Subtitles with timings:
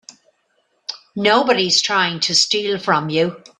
[1.15, 3.43] Nobody's trying to steal from you.